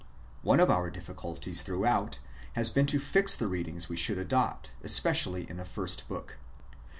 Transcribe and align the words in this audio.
One 0.41 0.59
of 0.59 0.71
our 0.71 0.89
difficulties 0.89 1.61
throughout, 1.61 2.17
has 2.53 2.71
been 2.71 2.87
to 2.87 2.97
fix 2.97 3.35
the 3.35 3.45
readings 3.45 3.85
w^e 3.85 3.99
should 3.99 4.17
adopt, 4.17 4.71
especially 4.81 5.47
in 5.47 5.57
the 5.57 5.63
first 5.63 6.07
book. 6.07 6.39